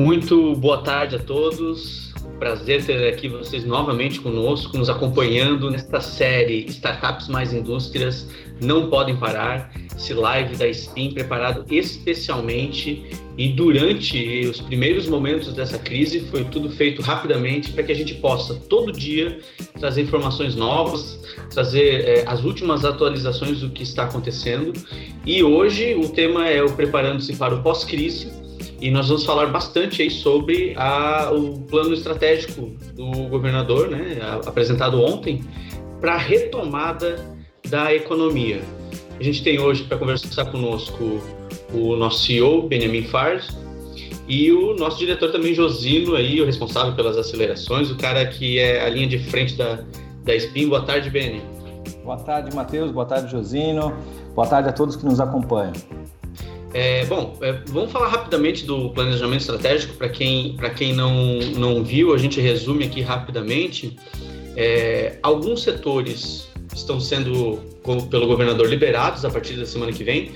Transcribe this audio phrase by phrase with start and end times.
[0.00, 2.14] Muito boa tarde a todos.
[2.38, 8.26] Prazer ter aqui vocês novamente conosco, nos acompanhando nesta série Startups mais Indústrias
[8.62, 9.70] Não Podem Parar.
[9.94, 16.70] Esse live da SPIN preparado especialmente e durante os primeiros momentos dessa crise foi tudo
[16.70, 19.38] feito rapidamente para que a gente possa todo dia
[19.78, 21.20] trazer informações novas,
[21.50, 24.72] trazer é, as últimas atualizações do que está acontecendo.
[25.26, 28.39] E hoje o tema é o preparando-se para o pós-crise
[28.80, 35.00] e nós vamos falar bastante aí sobre a, o plano estratégico do governador, né, apresentado
[35.02, 35.44] ontem,
[36.00, 37.24] para a retomada
[37.68, 38.62] da economia.
[39.18, 41.20] A gente tem hoje para conversar conosco
[41.74, 43.48] o nosso CEO, Benjamin Fars,
[44.26, 48.80] e o nosso diretor também, Josino, aí, o responsável pelas acelerações, o cara que é
[48.82, 49.80] a linha de frente da,
[50.24, 50.68] da SPIN.
[50.68, 51.42] Boa tarde, Benny.
[52.04, 52.92] Boa tarde, Matheus.
[52.92, 53.92] Boa tarde, Josino.
[54.34, 55.72] Boa tarde a todos que nos acompanham.
[56.72, 62.14] É, bom, é, vamos falar rapidamente do planejamento estratégico para quem, quem não, não viu,
[62.14, 63.96] a gente resume aqui rapidamente.
[64.56, 67.58] É, alguns setores estão sendo,
[68.08, 70.30] pelo governador, liberados a partir da semana que vem,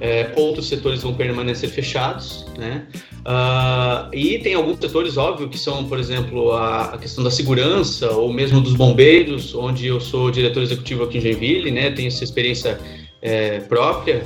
[0.00, 2.86] é, outros setores vão permanecer fechados, né?
[3.20, 8.10] Uh, e tem alguns setores, óbvio, que são, por exemplo, a, a, questão da segurança
[8.10, 11.90] ou mesmo dos bombeiros, onde eu sou diretor executivo aqui em Joinville, né?
[11.90, 12.78] Tenho essa experiência
[13.22, 14.22] é, própria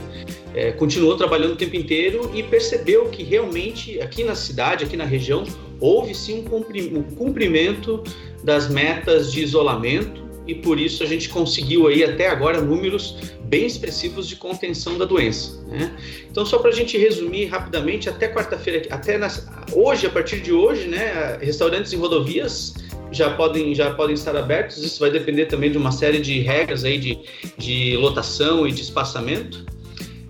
[0.55, 5.05] é, continuou trabalhando o tempo inteiro e percebeu que realmente aqui na cidade, aqui na
[5.05, 5.45] região,
[5.81, 6.45] houve sim
[6.93, 8.03] um cumprimento
[8.43, 13.67] das metas de isolamento e por isso a gente conseguiu aí até agora números bem
[13.67, 15.63] expressivos de contenção da doença.
[15.67, 15.95] Né?
[16.31, 20.53] Então só para a gente resumir rapidamente, até quarta-feira, até nas, hoje, a partir de
[20.53, 22.75] hoje, né, restaurantes e rodovias
[23.11, 24.79] já podem, já podem estar abertos.
[24.79, 27.19] Isso vai depender também de uma série de regras aí de,
[27.57, 29.65] de lotação e de espaçamento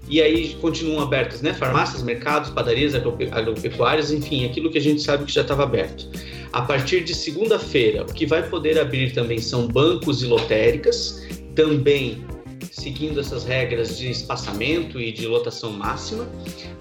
[0.08, 1.52] e aí continuam abertas, né?
[1.52, 6.08] Farmácias, mercados, padarias, agropecuárias, enfim, aquilo que a gente sabe que já estava aberto.
[6.52, 11.22] A partir de segunda-feira, o que vai poder abrir também são bancos e lotéricas,
[11.54, 12.24] também
[12.70, 16.26] seguindo essas regras de espaçamento e de lotação máxima.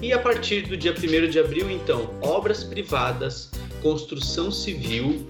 [0.01, 3.51] E a partir do dia 1 de abril, então, obras privadas,
[3.81, 5.27] construção civil,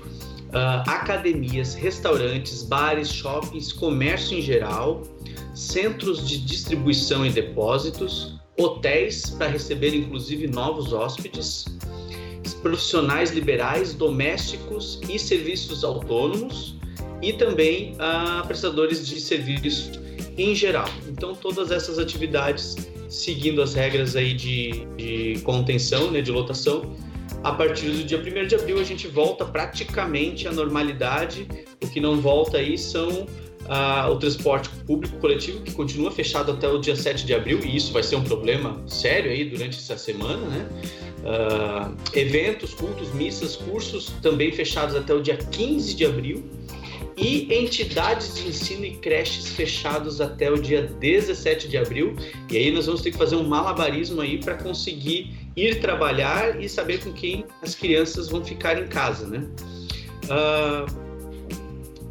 [0.49, 5.03] uh, academias, restaurantes, bares, shoppings, comércio em geral,
[5.57, 11.65] centros de distribuição e depósitos, hotéis para receber inclusive novos hóspedes,
[12.61, 16.75] profissionais liberais, domésticos e serviços autônomos
[17.23, 19.99] e também uh, prestadores de serviços
[20.37, 20.87] em geral.
[21.07, 22.75] Então todas essas atividades
[23.09, 26.95] seguindo as regras aí de, de contenção, né, de lotação,
[27.43, 31.47] a partir do dia 1 de abril a gente volta praticamente à normalidade.
[31.83, 33.25] O que não volta aí são
[34.09, 37.91] o transporte público coletivo, que continua fechado até o dia 7 de abril, e isso
[37.91, 40.69] vai ser um problema sério aí durante essa semana, né?
[41.25, 46.43] Ah, eventos, cultos, missas, cursos também fechados até o dia 15 de abril
[47.17, 52.15] e entidades de ensino e creches fechados até o dia 17 de abril.
[52.49, 56.69] E aí nós vamos ter que fazer um malabarismo aí para conseguir ir trabalhar e
[56.69, 59.49] saber com quem as crianças vão ficar em casa, né?
[60.25, 60.85] Uh,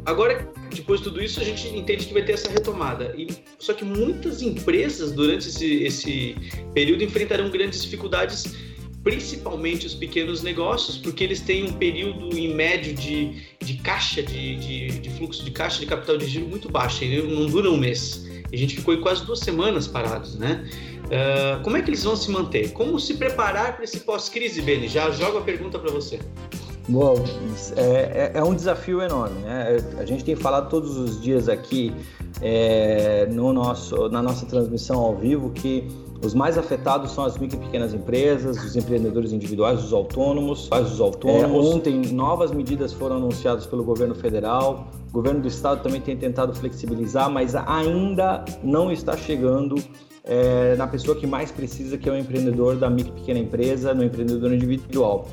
[0.05, 3.13] agora, depois de tudo isso, a gente entende que vai ter essa retomada.
[3.17, 3.27] E,
[3.59, 6.35] só que muitas empresas, durante esse, esse
[6.73, 8.55] período, enfrentarão grandes dificuldades
[9.03, 14.57] principalmente os pequenos negócios, porque eles têm um período em médio de, de caixa, de,
[14.57, 17.77] de, de fluxo de caixa, de capital de giro muito baixo, e não dura um
[17.77, 18.27] mês.
[18.51, 20.69] A gente ficou quase duas semanas parados, né?
[21.05, 22.73] Uh, como é que eles vão se manter?
[22.73, 24.89] Como se preparar para esse pós-crise, Beni?
[24.89, 26.19] Já jogo a pergunta para você.
[26.87, 27.15] Bom,
[27.75, 29.77] é, é, é, um desafio enorme, né?
[29.97, 31.93] A gente tem falado todos os dias aqui
[32.41, 35.85] é, no nosso, na nossa transmissão ao vivo que
[36.23, 41.01] os mais afetados são as micro e pequenas empresas, os empreendedores individuais, os autônomos, os
[41.01, 41.65] autônomos.
[41.65, 44.87] É, ontem, novas medidas foram anunciadas pelo governo federal.
[45.09, 49.75] O governo do estado também tem tentado flexibilizar, mas ainda não está chegando
[50.23, 53.93] é, na pessoa que mais precisa, que é o empreendedor da micro e pequena empresa,
[53.93, 55.27] no empreendedor individual.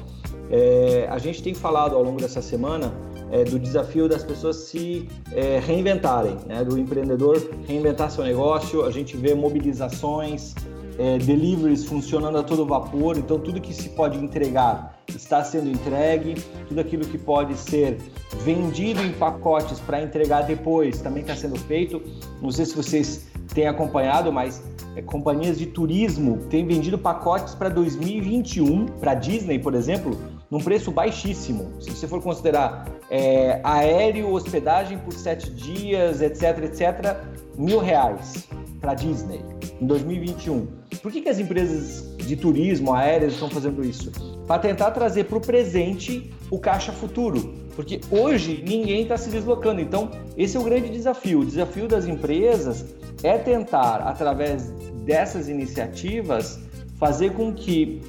[0.51, 2.93] É, a gente tem falado ao longo dessa semana
[3.31, 6.65] é, do desafio das pessoas se é, reinventarem, né?
[6.65, 8.85] do empreendedor reinventar seu negócio.
[8.85, 10.55] A gente vê mobilizações,
[10.99, 16.35] é, deliveries funcionando a todo vapor, então tudo que se pode entregar está sendo entregue,
[16.69, 17.99] tudo aquilo que pode ser
[18.43, 22.01] vendido em pacotes para entregar depois também está sendo feito.
[22.41, 24.63] Não sei se vocês têm acompanhado, mas
[24.97, 30.17] é, companhias de turismo têm vendido pacotes para 2021, para Disney, por exemplo,
[30.55, 31.73] num preço baixíssimo.
[31.81, 37.17] Se você for considerar é, aéreo, hospedagem por sete dias, etc, etc,
[37.59, 38.47] mil reais
[38.81, 39.41] para Disney
[39.81, 40.69] em 2021.
[41.03, 44.13] Por que, que as empresas de turismo, aéreas estão fazendo isso,
[44.47, 47.53] para tentar trazer para o presente o caixa futuro.
[47.75, 49.81] Porque hoje ninguém está se deslocando.
[49.81, 51.41] Então, esse é o grande desafio.
[51.41, 52.85] O desafio das empresas
[53.25, 54.71] é tentar, através
[55.05, 56.61] dessas iniciativas,
[56.97, 58.01] fazer com que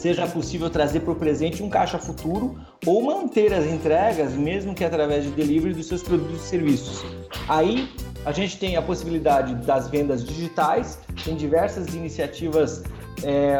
[0.00, 4.82] seja possível trazer para o presente um caixa futuro ou manter as entregas, mesmo que
[4.82, 7.04] através de delivery dos seus produtos e serviços.
[7.46, 7.86] Aí
[8.24, 12.82] a gente tem a possibilidade das vendas digitais, tem diversas iniciativas
[13.22, 13.54] é,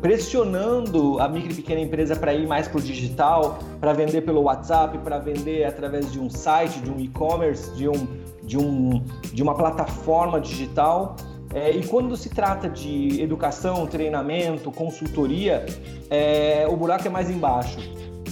[0.00, 4.42] pressionando a micro e pequena empresa para ir mais para o digital, para vender pelo
[4.42, 8.06] WhatsApp, para vender através de um site, de um e-commerce, de, um,
[8.44, 11.16] de, um, de uma plataforma digital.
[11.54, 15.64] É, e quando se trata de educação, treinamento, consultoria,
[16.10, 17.78] é, o buraco é mais embaixo,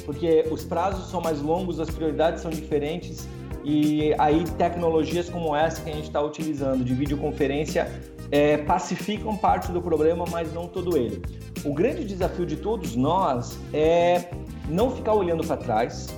[0.05, 3.29] porque os prazos são mais longos, as prioridades são diferentes
[3.65, 7.89] e aí tecnologias como essa que a gente está utilizando de videoconferência
[8.31, 11.23] é, pacificam parte do problema, mas não todo ele.
[11.65, 14.31] O grande desafio de todos nós é
[14.69, 16.09] não ficar olhando para trás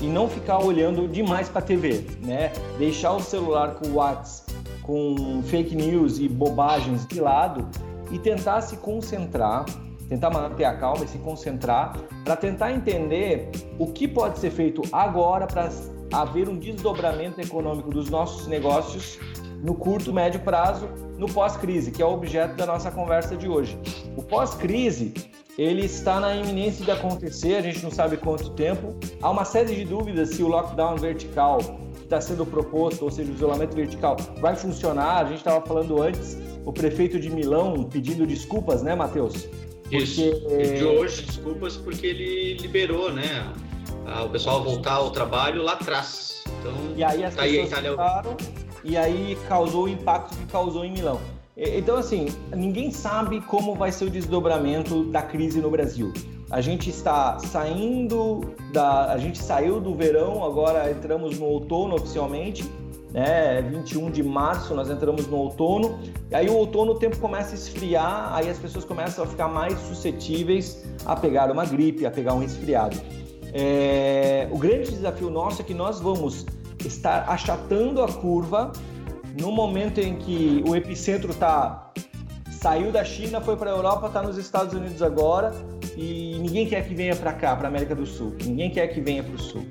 [0.00, 2.52] e não ficar olhando demais para a TV, né?
[2.78, 4.41] Deixar o celular com o WhatsApp,
[4.82, 7.68] com fake news e bobagens de lado
[8.10, 9.64] e tentar se concentrar,
[10.08, 14.82] tentar manter a calma e se concentrar para tentar entender o que pode ser feito
[14.92, 15.70] agora para
[16.12, 19.18] haver um desdobramento econômico dos nossos negócios
[19.62, 23.78] no curto, médio prazo, no pós-crise, que é o objeto da nossa conversa de hoje.
[24.16, 25.14] O pós-crise,
[25.56, 28.98] ele está na iminência de acontecer, a gente não sabe quanto tempo.
[29.22, 31.60] Há uma série de dúvidas se o lockdown vertical
[32.14, 35.24] está sendo proposto, ou seja, o isolamento vertical, vai funcionar.
[35.24, 39.48] A gente estava falando antes, o prefeito de Milão pedindo desculpas, né, Matheus?
[39.90, 40.20] Isso.
[40.20, 43.50] De hoje, desculpas porque ele liberou, né,
[44.24, 46.44] o pessoal voltar ao trabalho lá atrás.
[46.60, 47.90] Então, e aí as tá pessoas aí Itália...
[47.90, 48.36] ficaram
[48.84, 51.20] e aí causou o impacto que causou em Milão.
[51.56, 56.12] Então, assim, ninguém sabe como vai ser o desdobramento da crise no Brasil.
[56.52, 59.10] A gente está saindo da.
[59.10, 62.62] A gente saiu do verão, agora entramos no outono oficialmente,
[63.10, 63.62] né?
[63.62, 65.98] 21 de março nós entramos no outono.
[66.30, 69.48] E aí o outono o tempo começa a esfriar, aí as pessoas começam a ficar
[69.48, 73.00] mais suscetíveis a pegar uma gripe, a pegar um resfriado.
[73.54, 74.46] É...
[74.52, 76.44] O grande desafio nosso é que nós vamos
[76.84, 78.72] estar achatando a curva
[79.40, 81.90] no momento em que o epicentro tá
[82.50, 85.52] saiu da China, foi para a Europa, está nos Estados Unidos agora
[85.96, 88.34] e ninguém quer que venha para cá, para América do Sul.
[88.44, 89.64] Ninguém quer que venha para o Sul.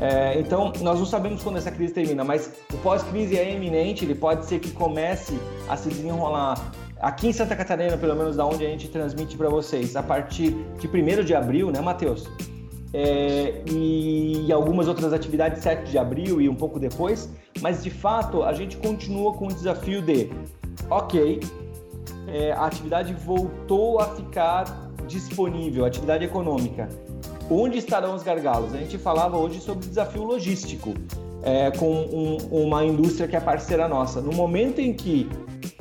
[0.00, 4.14] É, então, nós não sabemos quando essa crise termina, mas o pós-crise é iminente, ele
[4.14, 5.38] pode ser que comece
[5.68, 9.48] a se desenrolar aqui em Santa Catarina, pelo menos da onde a gente transmite para
[9.48, 12.28] vocês, a partir de 1 de abril, né, Matheus?
[12.92, 17.30] é, e, algumas outras atividades 7 de abril e um pouco depois,
[17.60, 20.30] mas de fato a gente continua com o desafio de,
[20.88, 21.40] ok,
[22.26, 26.88] é, a atividade voltou a ficar disponível, atividade econômica.
[27.50, 28.74] Onde estarão os gargalos?
[28.74, 30.94] A gente falava hoje sobre desafio logístico
[31.42, 34.20] é, com um, uma indústria que é parceira nossa.
[34.20, 35.28] No momento em que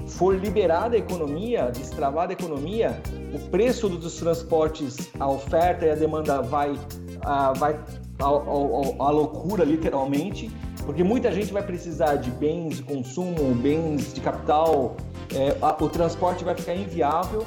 [0.07, 3.00] for liberada a economia, destravada a economia,
[3.33, 6.80] o preço dos transportes, a oferta e a demanda vai,
[7.21, 7.77] a, vai
[8.19, 10.49] a, loucura, literalmente,
[10.85, 14.95] porque muita gente vai precisar de bens de consumo, bens de capital,
[15.35, 17.45] é, a, o transporte vai ficar inviável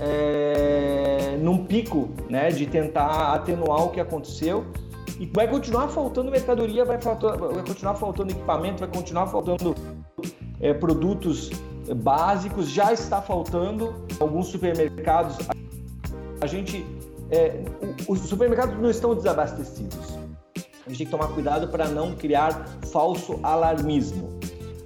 [0.00, 4.66] é, num pico né, de tentar atenuar o que aconteceu.
[5.18, 9.74] E vai continuar faltando mercadoria, vai, faltar, vai continuar faltando equipamento, vai continuar faltando
[10.60, 11.50] é, produtos
[11.96, 15.36] básicos, já está faltando alguns supermercados.
[16.40, 16.86] A gente,
[17.30, 17.62] é,
[18.06, 20.18] os supermercados não estão desabastecidos.
[20.86, 24.38] A gente tem que tomar cuidado para não criar falso alarmismo.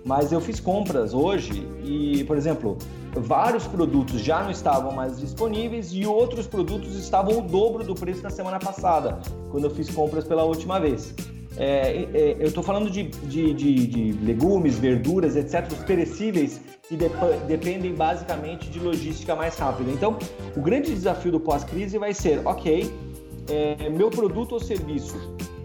[0.04, 2.76] Mas eu fiz compras hoje e, por exemplo,
[3.14, 8.22] vários produtos já não estavam mais disponíveis e outros produtos estavam o dobro do preço
[8.22, 11.14] da semana passada, quando eu fiz compras pela última vez.
[11.56, 16.96] É, é, eu estou falando de, de, de, de, legumes, verduras, etc., os perecíveis que
[16.96, 17.12] dep
[17.46, 19.90] dependem basicamente de logística mais rápida.
[19.90, 20.18] Então,
[20.56, 22.90] o grande desafio do pós-crise vai ser: ok,
[23.50, 25.16] é, meu produto ou serviço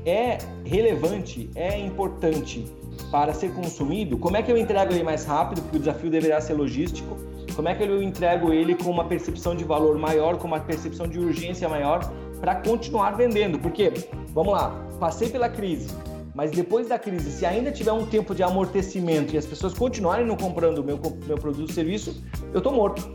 [0.06, 2.66] é relevante, é importante
[3.12, 4.18] para ser consumido?
[4.18, 5.62] Como é que eu entrego ele mais rápido?
[5.62, 7.18] Porque o desafio deverá ser logístico.
[7.58, 11.08] Como é que eu entrego ele com uma percepção de valor maior, com uma percepção
[11.08, 12.02] de urgência maior,
[12.40, 13.58] para continuar vendendo?
[13.58, 13.92] Porque,
[14.28, 15.90] vamos lá, passei pela crise,
[16.36, 20.24] mas depois da crise, se ainda tiver um tempo de amortecimento e as pessoas continuarem
[20.24, 22.24] não comprando o meu, meu produto ou serviço,
[22.54, 23.10] eu estou morto.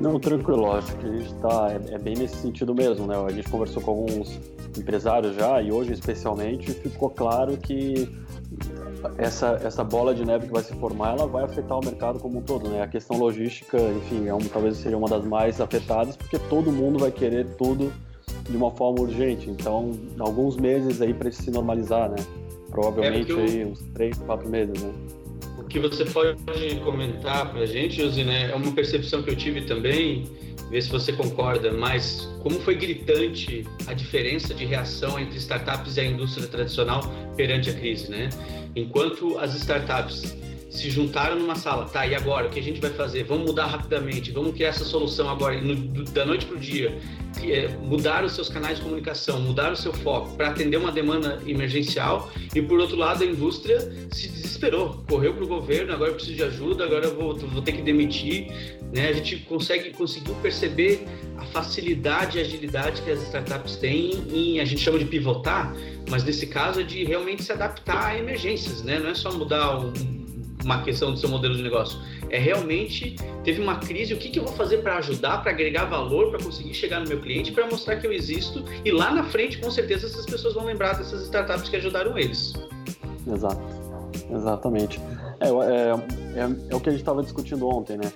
[0.00, 3.22] Não, tranquilo, acho que a gente está é, é, bem nesse sentido mesmo, né?
[3.22, 4.40] A gente conversou com alguns
[4.78, 8.08] empresários já e hoje especialmente ficou claro que
[9.18, 12.38] essa, essa bola de neve que vai se formar, ela vai afetar o mercado como
[12.38, 12.82] um todo, né?
[12.82, 16.98] A questão logística, enfim, é um, talvez seja uma das mais afetadas, porque todo mundo
[16.98, 17.92] vai querer tudo
[18.48, 19.50] de uma forma urgente.
[19.50, 22.16] Então, alguns meses aí para se normalizar, né?
[22.70, 24.92] Provavelmente é aí uns três, quatro meses, né?
[25.58, 26.36] O que você pode
[26.84, 28.50] comentar para a gente, Josi, né?
[28.50, 30.26] É uma percepção que eu tive também,
[30.72, 36.00] ver se você concorda, mas como foi gritante a diferença de reação entre startups e
[36.00, 37.02] a indústria tradicional
[37.36, 38.30] perante a crise, né?
[38.74, 40.34] Enquanto as startups
[40.70, 43.24] se juntaram numa sala, tá, e agora, o que a gente vai fazer?
[43.24, 46.98] Vamos mudar rapidamente, vamos criar essa solução agora, no, da noite para o dia,
[47.82, 52.30] mudar os seus canais de comunicação, mudar o seu foco para atender uma demanda emergencial,
[52.54, 56.36] e por outro lado, a indústria se desesperou, correu para o governo, agora eu preciso
[56.36, 58.48] de ajuda, agora eu vou, vou ter que demitir,
[58.94, 59.08] né?
[59.08, 64.64] A gente consegue, conseguiu perceber a facilidade e agilidade que as startups têm em, a
[64.64, 65.74] gente chama de pivotar,
[66.08, 68.98] mas nesse caso é de realmente se adaptar a emergências, né?
[68.98, 70.21] Não é só mudar um,
[70.64, 71.98] uma questão do seu modelo de negócio.
[72.30, 75.84] É realmente teve uma crise, o que, que eu vou fazer para ajudar, para agregar
[75.84, 79.24] valor, para conseguir chegar no meu cliente, para mostrar que eu existo e lá na
[79.24, 82.54] frente, com certeza, essas pessoas vão lembrar dessas startups que ajudaram eles.
[83.26, 83.62] Exato,
[84.30, 85.00] exatamente.
[85.40, 88.12] É, é, é, é o que a gente estava discutindo ontem, né?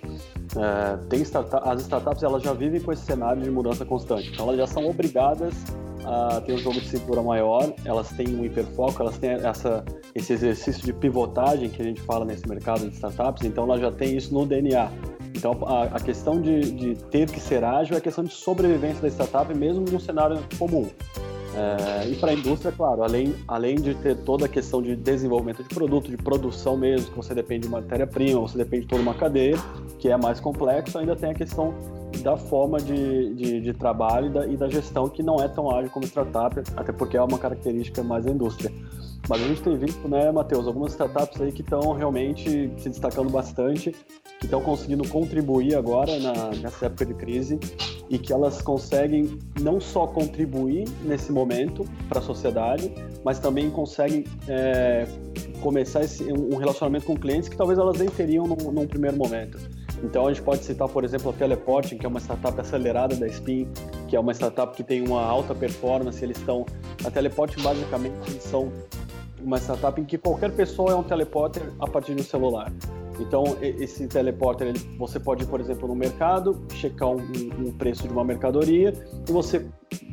[0.57, 4.59] É, tem as startups elas já vivem com esse cenário de mudança constante, então elas
[4.59, 5.55] já são obrigadas
[6.07, 9.85] a ter um jogo de cintura maior, elas têm um hiperfoco, elas têm essa,
[10.15, 13.91] esse exercício de pivotagem que a gente fala nesse mercado de startups, então ela já
[13.91, 14.89] tem isso no DNA.
[15.35, 19.03] Então a, a questão de, de, ter que ser ágil é a questão de sobrevivência
[19.03, 20.89] da startup, mesmo num cenário comum.
[21.57, 25.63] É, e para a indústria, claro, além, além de ter toda a questão de desenvolvimento
[25.63, 29.15] de produto, de produção mesmo, que você depende de matéria-prima, você depende de toda uma
[29.15, 29.57] cadeia,
[29.99, 31.75] que é mais complexo, ainda tem a questão
[32.23, 35.71] da forma de, de, de trabalho e da, e da, gestão que não é tão
[35.71, 38.73] ágil como startup, até porque é uma característica mais da indústria.
[39.29, 43.29] Mas a gente tem visto, né, Matheus, algumas startups aí que estão realmente se destacando
[43.29, 43.95] bastante,
[44.39, 47.59] que estão conseguindo contribuir agora na, nessa época de crise
[48.09, 52.93] e que elas conseguem não só contribuir nesse momento para a sociedade,
[53.25, 55.07] mas também conseguem é,
[55.61, 59.59] começar esse, um relacionamento com clientes que talvez elas nem teriam num, num primeiro momento.
[60.03, 63.27] Então a gente pode citar, por exemplo, a Teleporting, que é uma startup acelerada da
[63.27, 63.69] Spin,
[64.09, 66.23] que é uma startup que tem uma alta performance.
[66.23, 66.67] Eles estão.
[67.05, 68.73] A Teleporting basicamente são
[69.41, 72.73] uma startup em que qualquer pessoa é um teleporter a partir do celular.
[73.19, 77.23] Então, esse teleporter, ele, você pode ir, por exemplo, no mercado, checar um,
[77.59, 78.93] um preço de uma mercadoria
[79.27, 79.67] e você,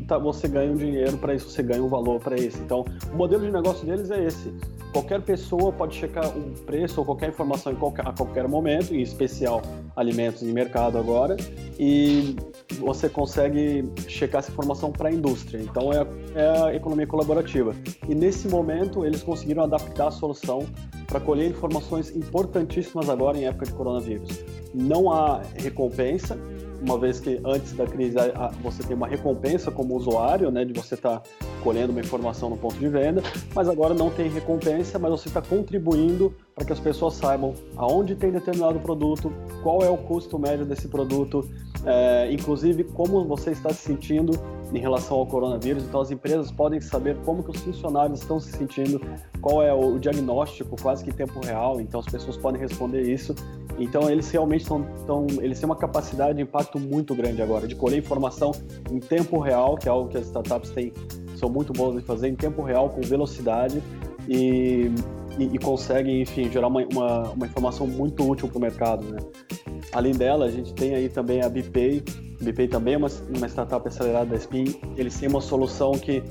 [0.08, 2.58] tá, você ganha um dinheiro para isso, você ganha um valor para isso.
[2.62, 4.54] Então, o modelo de negócio deles é esse.
[4.92, 9.62] Qualquer pessoa pode checar um preço ou qualquer informação qualquer, a qualquer momento, em especial
[9.96, 11.36] alimentos em mercado agora,
[11.80, 12.36] e
[12.80, 15.60] você consegue checar essa informação para a indústria.
[15.60, 17.74] Então, é, é a economia colaborativa.
[18.08, 20.66] E nesse momento, eles conseguiram adaptar a solução
[21.08, 24.44] para colher informações importantíssimas agora em época de coronavírus.
[24.74, 26.38] Não há recompensa,
[26.84, 28.18] uma vez que antes da crise
[28.62, 31.30] você tem uma recompensa como usuário, né, de você estar tá
[31.64, 33.24] colhendo uma informação no ponto de venda,
[33.56, 38.16] mas agora não tem recompensa, mas você está contribuindo para que as pessoas saibam aonde
[38.16, 39.32] tem determinado produto,
[39.64, 41.50] qual é o custo médio desse produto,
[41.86, 44.40] é, inclusive como você está se sentindo
[44.74, 45.84] em relação ao coronavírus.
[45.84, 49.02] Então as empresas podem saber como que os funcionários estão se sentindo,
[49.42, 51.80] qual é o diagnóstico quase que em tempo real.
[51.80, 53.36] Então as pessoas podem responder isso.
[53.78, 57.76] Então eles realmente estão, estão eles têm uma capacidade de impacto muito grande agora de
[57.76, 58.52] colher informação
[58.92, 60.94] em tempo real, que é algo que as startups têm
[61.36, 63.82] são muito boas em fazer em tempo real com velocidade
[64.30, 64.92] e
[65.38, 69.18] e, e conseguem, enfim, gerar uma, uma, uma informação muito útil para o mercado, né?
[69.92, 72.04] Além dela, a gente tem aí também a BPay.
[72.42, 74.76] BPay também é uma, uma startup acelerada da SPIN.
[74.98, 76.24] Eles têm uma solução que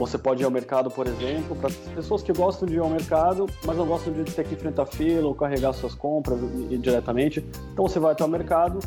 [0.00, 3.46] você pode ir ao mercado, por exemplo, para pessoas que gostam de ir ao mercado,
[3.66, 6.40] mas não gostam de ter que enfrentar fila ou carregar suas compras
[6.80, 7.44] diretamente.
[7.72, 8.78] Então você vai até o mercado,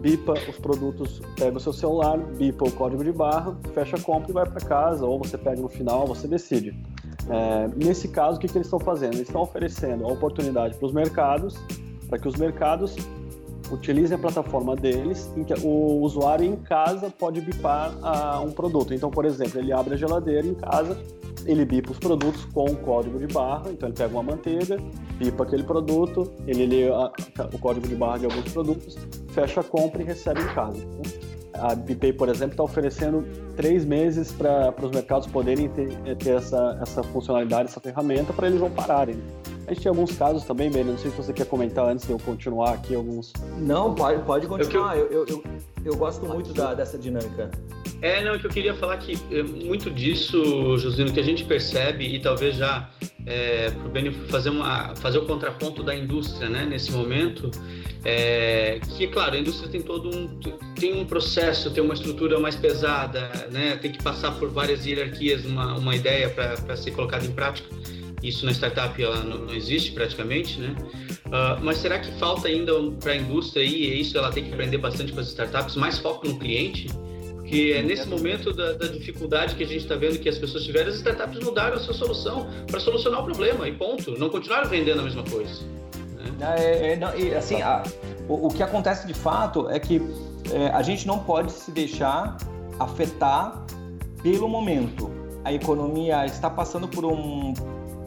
[0.00, 4.30] bipa os produtos, pega o seu celular, bipa o código de barra, fecha a compra
[4.30, 6.78] e vai para casa, ou você pega no final, você decide.
[7.28, 9.14] É, nesse caso, o que, que eles estão fazendo?
[9.14, 11.56] Eles estão oferecendo a oportunidade para os mercados,
[12.08, 12.94] para que os mercados
[13.70, 18.92] utilizem a plataforma deles, em que o usuário em casa pode bipar a, um produto.
[18.92, 20.98] Então, por exemplo, ele abre a geladeira em casa,
[21.44, 24.78] ele bipa os produtos com o código de barra, então ele pega uma manteiga,
[25.18, 27.12] bipa aquele produto, ele lê a,
[27.52, 28.96] o código de barra de alguns produtos,
[29.30, 30.86] fecha a compra e recebe em casa.
[31.54, 33.24] A BPay, por exemplo, está oferecendo
[33.56, 38.60] três meses para os mercados poderem ter, ter essa, essa funcionalidade, essa ferramenta, para eles
[38.60, 39.16] não pararem.
[39.66, 42.12] A gente tem alguns casos também, Ben, não sei se você quer comentar antes de
[42.12, 43.32] eu continuar aqui alguns.
[43.58, 44.96] Não, pode, pode continuar.
[44.96, 45.44] Eu, eu, eu,
[45.84, 47.50] eu gosto muito da, dessa dinâmica.
[48.00, 51.44] É, não, é que eu queria falar que é, muito disso, Josino, que a gente
[51.44, 52.90] percebe e talvez já
[53.24, 57.48] é, para o Benio fazer, uma, fazer o contraponto da indústria né, nesse momento,
[58.04, 60.26] é, que, claro, a indústria tem todo um,
[60.74, 65.44] tem um processo, tem uma estrutura mais pesada, né, tem que passar por várias hierarquias
[65.44, 67.68] uma, uma ideia para ser colocada em prática.
[68.22, 70.74] Isso na startup ela não, não existe praticamente, né?
[71.26, 74.78] Uh, mas será que falta ainda para a indústria e isso ela tem que aprender
[74.78, 76.88] bastante com as startups, mais foco no cliente?
[77.34, 80.64] Porque é nesse momento da, da dificuldade que a gente está vendo que as pessoas
[80.64, 84.16] tiveram, as startups mudaram a sua solução para solucionar o problema e ponto.
[84.18, 85.62] Não continuaram vendendo a mesma coisa.
[86.14, 86.56] Né?
[86.58, 87.82] É, é, não, e, assim, a,
[88.28, 90.00] o, o, que acontece de fato é que
[90.50, 92.36] é, a gente não pode se deixar
[92.78, 93.64] afetar
[94.22, 95.10] pelo momento.
[95.44, 97.52] A economia está passando por um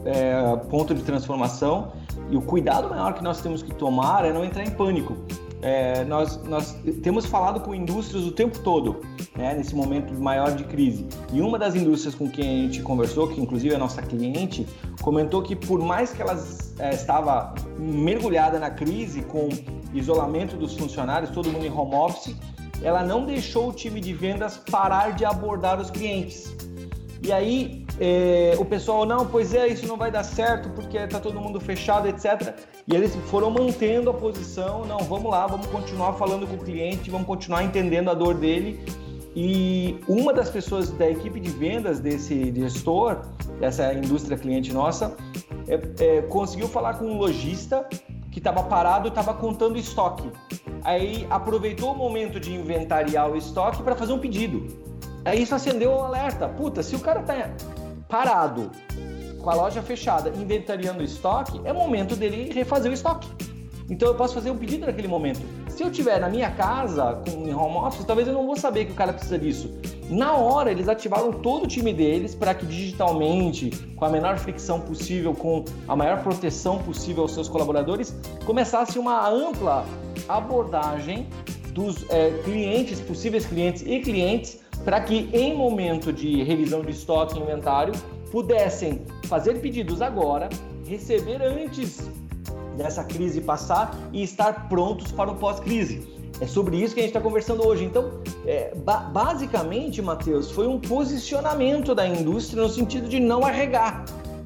[0.06, 1.92] é, ponto de transformação
[2.30, 5.16] e o cuidado maior que nós temos que tomar é não entrar em pânico.
[5.62, 9.00] É, nós, nós temos falado com indústrias o tempo todo,
[9.36, 11.06] né, nesse momento maior de crise.
[11.32, 14.66] E uma das indústrias com quem a gente conversou, que inclusive é nossa cliente,
[15.00, 16.38] comentou que por mais que ela
[16.78, 19.48] é, estava mergulhada na crise, com
[19.94, 22.36] isolamento dos funcionários, todo mundo em home office,
[22.82, 26.54] ela não deixou o time de vendas parar de abordar os clientes.
[27.22, 31.18] E aí é, o pessoal, não, pois é, isso não vai dar certo porque está
[31.18, 32.54] todo mundo fechado, etc.
[32.86, 37.10] E eles foram mantendo a posição, não, vamos lá, vamos continuar falando com o cliente,
[37.10, 38.80] vamos continuar entendendo a dor dele.
[39.34, 43.20] E uma das pessoas da equipe de vendas desse gestor,
[43.60, 45.14] dessa indústria cliente nossa,
[45.68, 45.80] é,
[46.18, 47.86] é, conseguiu falar com um lojista
[48.30, 50.30] que estava parado e estava contando estoque.
[50.84, 54.66] Aí aproveitou o momento de inventariar o estoque para fazer um pedido.
[55.24, 56.48] Aí isso acendeu o alerta.
[56.48, 57.34] Puta, se o cara tá
[58.08, 58.70] parado,
[59.40, 63.28] com a loja fechada, inventariando estoque, é momento dele refazer o estoque.
[63.88, 65.40] Então eu posso fazer um pedido naquele momento.
[65.68, 68.86] Se eu tiver na minha casa, com, em home office, talvez eu não vou saber
[68.86, 69.70] que o cara precisa disso.
[70.10, 74.80] Na hora, eles ativaram todo o time deles para que digitalmente, com a menor fricção
[74.80, 79.84] possível, com a maior proteção possível aos seus colaboradores, começasse uma ampla
[80.28, 81.28] abordagem
[81.72, 87.36] dos é, clientes, possíveis clientes e clientes, para que em momento de revisão de estoque
[87.36, 87.92] e inventário
[88.30, 90.48] pudessem fazer pedidos agora,
[90.86, 92.08] receber antes
[92.76, 96.06] dessa crise passar e estar prontos para o pós-crise.
[96.40, 97.84] É sobre isso que a gente está conversando hoje.
[97.84, 104.04] Então, é, ba basicamente, Matheus, foi um posicionamento da indústria no sentido de não arregar,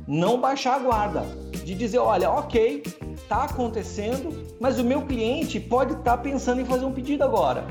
[0.09, 1.27] não baixar a guarda,
[1.65, 2.83] de dizer, olha, ok,
[3.15, 7.67] está acontecendo, mas o meu cliente pode estar tá pensando em fazer um pedido agora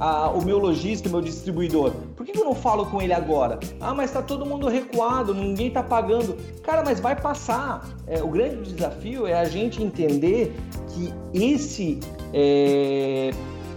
[0.00, 1.92] a, o meu lojista, o meu distribuidor?
[2.26, 3.60] Por que eu não falo com ele agora?
[3.80, 6.36] Ah, mas está todo mundo recuado, ninguém está pagando.
[6.60, 7.88] Cara, mas vai passar.
[8.04, 10.52] É, o grande desafio é a gente entender
[10.88, 12.00] que esse
[12.34, 13.30] é,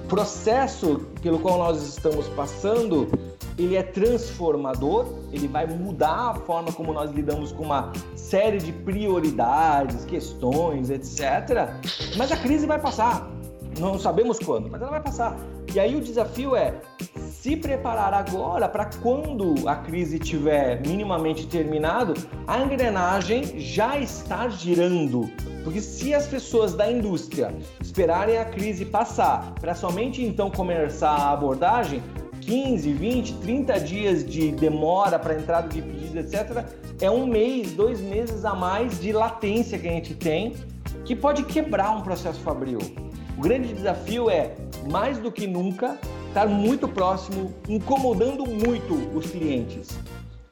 [0.07, 3.07] processo pelo qual nós estamos passando
[3.55, 8.71] ele é transformador, ele vai mudar a forma como nós lidamos com uma série de
[8.71, 11.69] prioridades, questões, etc.
[12.17, 13.29] Mas a crise vai passar.
[13.77, 15.37] Não sabemos quando, mas ela vai passar.
[15.73, 16.73] E aí o desafio é
[17.15, 22.15] se preparar agora para quando a crise tiver minimamente terminado,
[22.47, 25.29] a engrenagem já estar girando.
[25.63, 31.31] Porque se as pessoas da indústria esperarem a crise passar para somente então começar a
[31.31, 32.01] abordagem,
[32.41, 36.65] 15, 20, 30 dias de demora para entrada de pedidos, etc.,
[36.99, 40.55] é um mês, dois meses a mais de latência que a gente tem,
[41.05, 42.79] que pode quebrar um processo fabril.
[43.37, 44.55] O grande desafio é,
[44.89, 49.99] mais do que nunca, estar muito próximo, incomodando muito os clientes.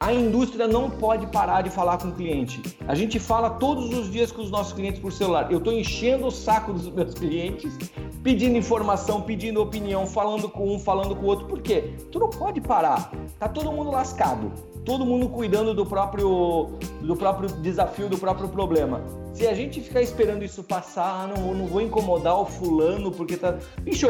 [0.00, 2.62] A indústria não pode parar de falar com o cliente.
[2.86, 5.50] A gente fala todos os dias com os nossos clientes por celular.
[5.50, 7.76] Eu estou enchendo o saco dos meus clientes,
[8.22, 11.46] pedindo informação, pedindo opinião, falando com um, falando com o outro.
[11.46, 11.94] Por quê?
[12.12, 13.10] Tu não pode parar.
[13.40, 14.52] Tá todo mundo lascado
[14.84, 19.02] todo mundo cuidando do próprio, do próprio desafio, do próprio problema.
[19.32, 23.36] Se a gente ficar esperando isso passar, ah, não, não vou incomodar o fulano porque
[23.36, 23.56] tá.
[23.82, 24.08] Bicho,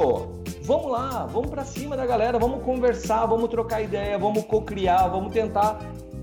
[0.62, 5.32] vamos lá, vamos para cima da galera, vamos conversar, vamos trocar ideia, vamos co-criar, vamos
[5.32, 5.80] tentar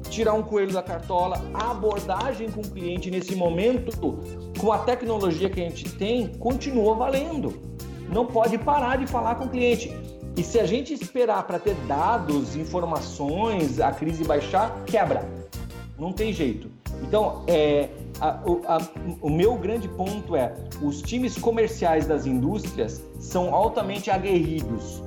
[0.09, 1.41] tirar um coelho da cartola.
[1.53, 4.19] A abordagem com o cliente nesse momento,
[4.59, 7.75] com a tecnologia que a gente tem, continua valendo.
[8.09, 9.91] Não pode parar de falar com o cliente.
[10.37, 15.27] E se a gente esperar para ter dados, informações, a crise baixar, quebra.
[15.97, 16.69] Não tem jeito.
[17.01, 18.81] Então, é, a, a,
[19.21, 25.01] o meu grande ponto é: os times comerciais das indústrias são altamente aguerridos.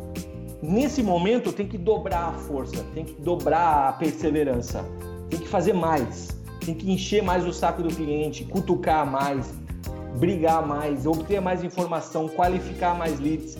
[0.62, 4.84] Nesse momento, tem que dobrar a força, tem que dobrar a perseverança,
[5.28, 6.28] tem que fazer mais,
[6.64, 9.54] tem que encher mais o saco do cliente, cutucar mais,
[10.18, 13.56] brigar mais, obter mais informação, qualificar mais leads.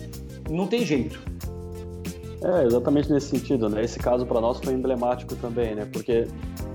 [0.49, 1.28] Não tem jeito.
[2.41, 3.83] É, exatamente nesse sentido, né?
[3.83, 5.85] Esse caso para nós foi emblemático também, né?
[5.91, 6.25] Porque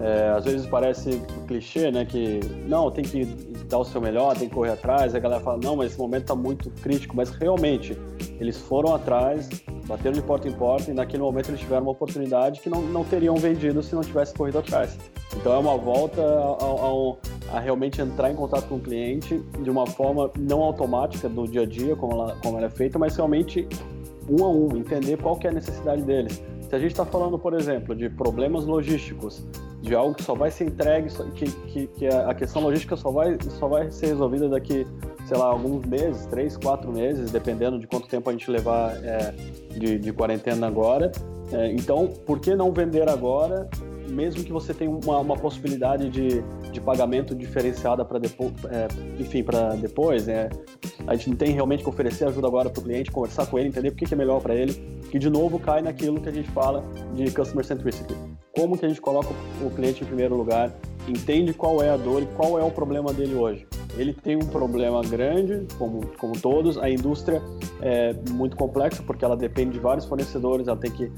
[0.00, 2.05] é, às vezes parece clichê, né?
[2.05, 3.24] Que não, tem que
[3.68, 5.14] dar o seu melhor, tem que correr atrás.
[5.14, 7.16] A galera fala, não, mas esse momento está muito crítico.
[7.16, 7.98] Mas realmente,
[8.38, 9.48] eles foram atrás,
[9.87, 13.03] bateram de porta em porta e naquele momento eles tiveram uma oportunidade que não, não
[13.03, 14.98] teriam vendido se não tivesse corrido atrás.
[15.35, 17.18] Então é uma volta ao,
[17.53, 21.62] a realmente entrar em contato com o cliente de uma forma não automática do dia
[21.62, 23.66] a dia, como ela, como ela é feita, mas realmente
[24.28, 26.42] um a um, entender qual que é a necessidade deles.
[26.68, 29.44] Se a gente está falando, por exemplo, de problemas logísticos,
[29.80, 33.37] de algo que só vai ser entregue, que, que, que a questão logística só vai,
[33.58, 34.87] só vai ser resolvida daqui,
[35.26, 39.34] sei lá, alguns meses, três, quatro meses, dependendo de quanto tempo a gente levar é,
[39.70, 41.12] de, de quarentena agora.
[41.52, 43.68] É, então, por que não vender agora
[44.08, 48.88] mesmo que você tenha uma, uma possibilidade de, de pagamento diferenciada para depois, é,
[49.20, 50.50] enfim, para depois, né?
[51.06, 53.68] A gente não tem realmente que oferecer ajuda agora para o cliente, conversar com ele,
[53.68, 54.74] entender o que, que é melhor para ele,
[55.10, 58.14] que de novo cai naquilo que a gente fala de customer centricity.
[58.56, 59.28] Como que a gente coloca
[59.60, 60.72] o cliente em primeiro lugar,
[61.08, 64.46] entende qual é a dor e qual é o problema dele hoje ele tem um
[64.46, 66.78] problema grande, como, como todos.
[66.78, 67.42] A indústria
[67.80, 71.12] é muito complexa porque ela depende de vários fornecedores, ela tem que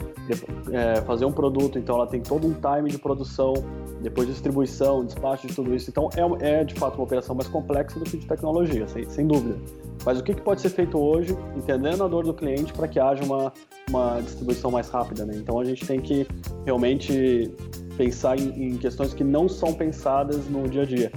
[0.72, 3.54] é, fazer um produto, então ela tem todo um time de produção,
[4.00, 5.90] depois distribuição, despacho de tudo isso.
[5.90, 6.08] Então
[6.40, 9.56] é, é de fato uma operação mais complexa do que de tecnologia, sem, sem dúvida.
[10.04, 13.00] Mas o que, que pode ser feito hoje, entendendo a dor do cliente, para que
[13.00, 13.52] haja uma,
[13.88, 15.26] uma distribuição mais rápida?
[15.26, 15.34] Né?
[15.36, 16.26] Então a gente tem que
[16.64, 17.50] realmente
[17.96, 21.12] pensar em, em questões que não são pensadas no dia a dia.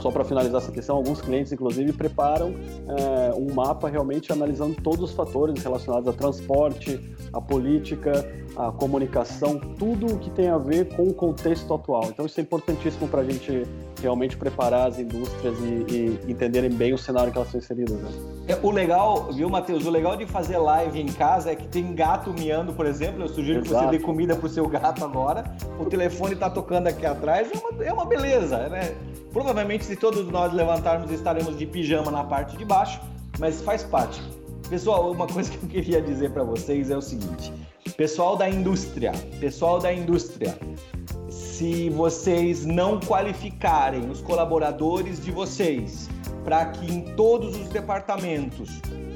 [0.00, 2.54] Só para finalizar essa questão, alguns clientes, inclusive, preparam
[2.88, 7.00] é, um mapa realmente analisando todos os fatores relacionados a transporte,
[7.32, 8.12] a política,
[8.56, 12.06] a comunicação, tudo o que tem a ver com o contexto atual.
[12.08, 13.64] Então, isso é importantíssimo para a gente
[14.02, 17.96] realmente preparar as indústrias e, e, entenderem bem o cenário que elas estão inseridas.
[17.96, 18.10] Né?
[18.48, 19.86] É, o legal, viu, Matheus?
[19.86, 23.22] O legal de fazer live em casa é que tem gato miando, por exemplo.
[23.22, 23.84] Eu sugiro Exato.
[23.86, 25.44] que você dê comida para o seu gato agora.
[25.78, 27.48] O telefone está tocando aqui atrás.
[27.52, 28.94] É uma, é uma beleza, né?
[29.32, 33.00] Provavelmente, se todos nós levantarmos, estaremos de pijama na parte de baixo,
[33.38, 34.22] mas faz parte.
[34.68, 37.52] Pessoal, uma coisa que eu queria dizer para vocês é o seguinte:
[37.96, 40.56] pessoal da indústria, pessoal da indústria,
[41.62, 46.10] se vocês não qualificarem os colaboradores de vocês
[46.42, 48.68] para que em todos os departamentos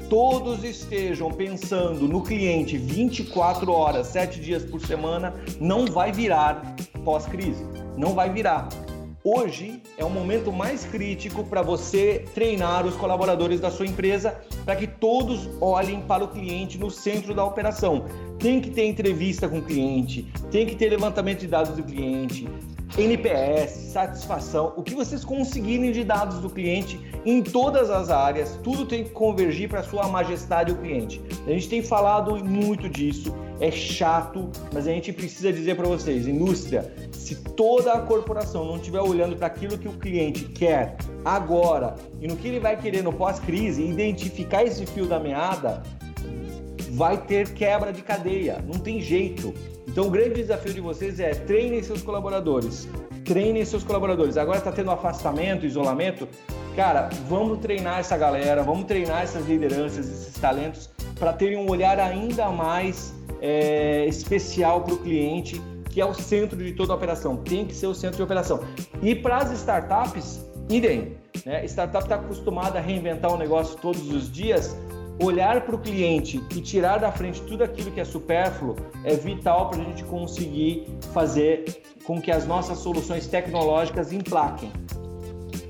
[0.09, 7.65] todos estejam pensando no cliente 24 horas, 7 dias por semana, não vai virar pós-crise.
[7.97, 8.69] Não vai virar.
[9.29, 14.73] Hoje é o momento mais crítico para você treinar os colaboradores da sua empresa para
[14.73, 18.05] que todos olhem para o cliente no centro da operação.
[18.39, 22.47] Tem que ter entrevista com o cliente, tem que ter levantamento de dados do cliente,
[22.97, 28.85] NPS, satisfação, o que vocês conseguirem de dados do cliente em todas as áreas, tudo
[28.85, 31.21] tem que convergir para sua majestade o cliente.
[31.45, 36.27] A gente tem falado muito disso, é chato, mas a gente precisa dizer para vocês,
[36.27, 40.95] indústria, se toda a corporação não estiver olhando para aquilo que o cliente quer
[41.25, 45.83] agora e no que ele vai querer no pós-crise, identificar esse fio da meada,
[46.91, 49.53] vai ter quebra de cadeia, não tem jeito.
[49.97, 52.87] Então o grande desafio de vocês é treinem seus colaboradores.
[53.25, 54.37] Treinem seus colaboradores.
[54.37, 56.27] Agora está tendo afastamento, isolamento.
[56.75, 61.99] Cara, vamos treinar essa galera, vamos treinar essas lideranças, esses talentos, para terem um olhar
[61.99, 67.35] ainda mais é, especial para o cliente, que é o centro de toda a operação.
[67.35, 68.59] Tem que ser o centro de operação.
[69.01, 71.17] E para as startups, idem.
[71.43, 71.65] Né?
[71.65, 74.77] Startup está acostumada a reinventar o negócio todos os dias
[75.19, 79.69] olhar para o cliente e tirar da frente tudo aquilo que é supérfluo é vital
[79.69, 81.65] para a gente conseguir fazer
[82.03, 84.71] com que as nossas soluções tecnológicas emplaquem.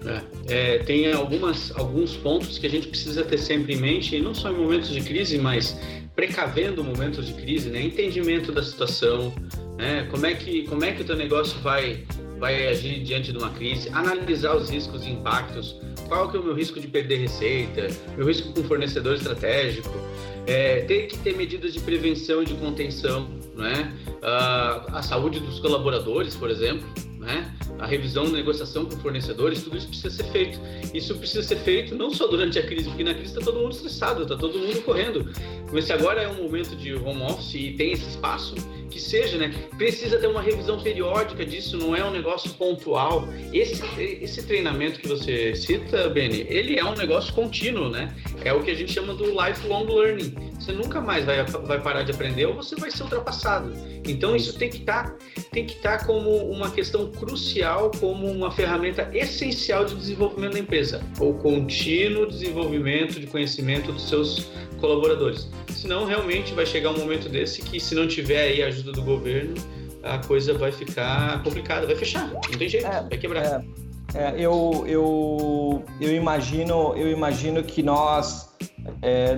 [0.06, 4.22] É, é, tem algumas, alguns pontos que a gente precisa ter sempre em mente, e
[4.22, 5.78] não só em momentos de crise, mas
[6.16, 7.82] precavendo momentos de crise, né?
[7.82, 9.34] entendimento da situação,
[9.78, 10.08] né?
[10.10, 12.04] como, é que, como é que o teu negócio vai,
[12.40, 16.44] vai agir diante de uma crise, analisar os riscos e impactos, qual que é o
[16.44, 19.90] meu risco de perder receita, meu risco com fornecedor estratégico,
[20.46, 23.94] é, tem que ter medidas de prevenção e de contenção, né?
[24.22, 26.88] a saúde dos colaboradores, por exemplo,
[27.20, 27.54] né?
[27.80, 30.60] a revisão, negociação com fornecedores, tudo isso precisa ser feito.
[30.94, 33.74] Isso precisa ser feito não só durante a crise, porque na crise está todo mundo
[33.74, 35.30] estressado, está todo mundo correndo.
[35.72, 38.56] Mas se agora é um momento de home office e tem esse espaço,
[38.90, 39.54] que seja, né?
[39.78, 43.28] Precisa ter uma revisão periódica disso, não é um negócio pontual.
[43.54, 48.16] Esse, esse treinamento que você cita, Beni, ele é um negócio contínuo, né?
[48.44, 50.34] É o que a gente chama do lifelong learning.
[50.60, 53.72] Você nunca mais vai, vai parar de aprender ou você vai ser ultrapassado.
[54.08, 55.18] Então isso tem que estar tá
[55.52, 61.02] tem que estar como uma questão crucial, como uma ferramenta essencial de desenvolvimento da empresa,
[61.20, 64.48] o contínuo desenvolvimento de conhecimento dos seus
[64.80, 65.50] colaboradores.
[65.76, 69.02] Senão, realmente vai chegar um momento desse que, se não tiver aí a ajuda do
[69.02, 69.56] governo,
[70.04, 73.44] a coisa vai ficar complicada, vai fechar, não tem jeito, é, vai quebrar.
[73.46, 73.62] É,
[74.14, 78.50] é, eu, eu, eu, imagino, eu imagino que nós,
[79.02, 79.36] é,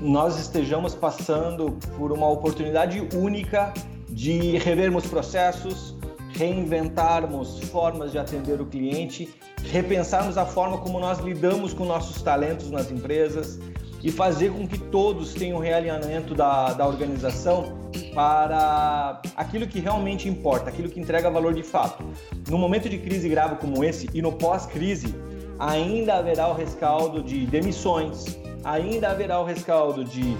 [0.00, 3.74] nós estejamos passando por uma oportunidade única
[4.08, 5.96] de revermos processos,
[6.30, 9.28] reinventarmos formas de atender o cliente,
[9.64, 13.58] repensarmos a forma como nós lidamos com nossos talentos nas empresas,
[14.06, 20.70] e fazer com que todos tenham realinhamento da, da organização para aquilo que realmente importa,
[20.70, 22.04] aquilo que entrega valor de fato.
[22.48, 25.12] No momento de crise grave como esse e no pós-crise,
[25.58, 30.36] ainda haverá o rescaldo de demissões, ainda haverá o rescaldo de,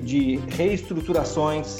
[0.00, 1.78] de reestruturações,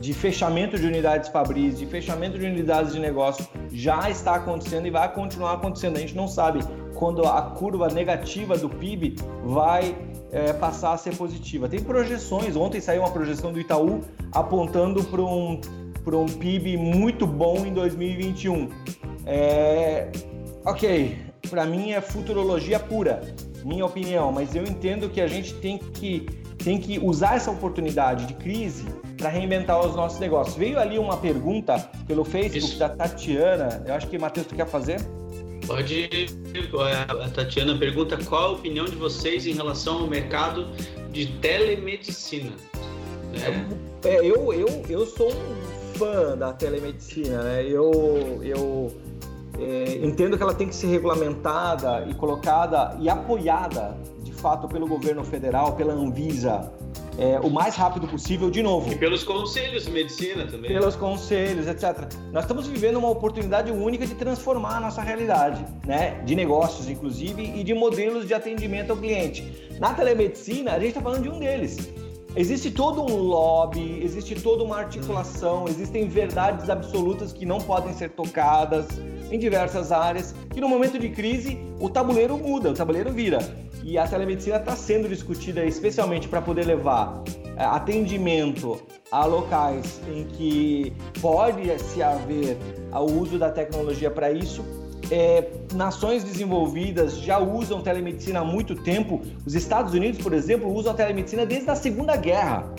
[0.00, 4.90] de fechamento de unidades fabris, de fechamento de unidades de negócio, já está acontecendo e
[4.90, 5.98] vai continuar acontecendo.
[5.98, 6.64] A gente não sabe
[7.00, 9.96] quando a curva negativa do PIB vai
[10.30, 11.66] é, passar a ser positiva.
[11.66, 15.58] Tem projeções, ontem saiu uma projeção do Itaú apontando para um,
[16.06, 18.68] um PIB muito bom em 2021.
[19.24, 20.12] É,
[20.62, 21.16] ok,
[21.48, 23.22] para mim é futurologia pura,
[23.64, 26.26] minha opinião, mas eu entendo que a gente tem que,
[26.62, 28.84] tem que usar essa oportunidade de crise
[29.16, 30.54] para reinventar os nossos negócios.
[30.54, 32.78] Veio ali uma pergunta pelo Facebook Isso.
[32.78, 35.00] da Tatiana, eu acho que, Matheus, tu quer fazer?
[35.70, 36.26] Pode.
[37.08, 40.66] A Tatiana pergunta qual a opinião de vocês em relação ao mercado
[41.12, 42.50] de telemedicina.
[43.32, 43.68] Né?
[44.04, 47.64] É, eu, eu, eu sou um fã da telemedicina, né?
[47.64, 49.00] Eu, eu
[49.60, 54.88] é, entendo que ela tem que ser regulamentada e colocada e apoiada, de fato, pelo
[54.88, 56.68] governo federal, pela Anvisa,
[57.18, 58.90] é, o mais rápido possível, de novo.
[58.92, 60.70] E pelos conselhos de medicina também.
[60.70, 62.12] Pelos conselhos, etc.
[62.32, 66.22] Nós estamos vivendo uma oportunidade única de transformar a nossa realidade, né?
[66.24, 69.68] De negócios, inclusive, e de modelos de atendimento ao cliente.
[69.78, 71.90] Na telemedicina, a gente está falando de um deles.
[72.36, 78.10] Existe todo um lobby, existe toda uma articulação, existem verdades absolutas que não podem ser
[78.10, 78.86] tocadas
[79.32, 83.38] em diversas áreas, que no momento de crise o tabuleiro muda, o tabuleiro vira
[83.82, 87.22] e a telemedicina está sendo discutida especialmente para poder levar
[87.56, 92.56] é, atendimento a locais em que pode se haver
[92.92, 94.64] o uso da tecnologia para isso.
[95.10, 99.20] É, nações desenvolvidas já usam telemedicina há muito tempo.
[99.44, 102.72] Os Estados Unidos, por exemplo, usam a telemedicina desde a Segunda Guerra.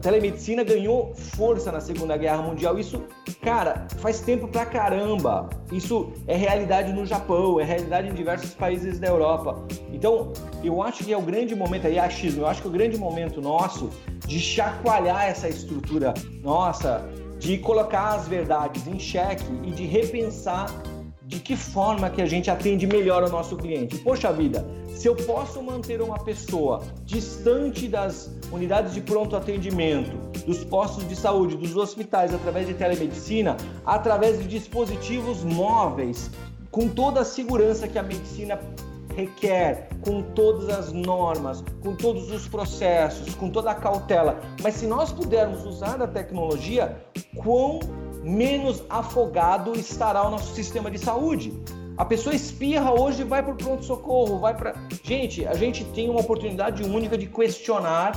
[0.00, 2.78] A telemedicina ganhou força na Segunda Guerra Mundial.
[2.78, 3.04] Isso,
[3.42, 5.50] cara, faz tempo pra caramba.
[5.70, 9.62] Isso é realidade no Japão, é realidade em diversos países da Europa.
[9.92, 10.32] Então,
[10.64, 12.96] eu acho que é o grande momento aí, achismo, eu acho que é o grande
[12.96, 13.90] momento nosso
[14.26, 17.06] de chacoalhar essa estrutura nossa,
[17.38, 20.64] de colocar as verdades em xeque e de repensar
[21.30, 23.96] de que forma que a gente atende melhor o nosso cliente.
[23.98, 30.10] Poxa vida, se eu posso manter uma pessoa distante das unidades de pronto atendimento,
[30.44, 36.32] dos postos de saúde, dos hospitais, através de telemedicina, através de dispositivos móveis,
[36.68, 38.58] com toda a segurança que a medicina
[39.14, 44.40] requer, com todas as normas, com todos os processos, com toda a cautela.
[44.60, 46.96] Mas se nós pudermos usar a tecnologia,
[47.36, 47.78] quão
[48.22, 51.52] menos afogado estará o nosso sistema de saúde.
[51.96, 54.74] A pessoa espirra hoje vai para o pronto-socorro, vai para.
[55.02, 58.12] Gente, a gente tem uma oportunidade única de questionar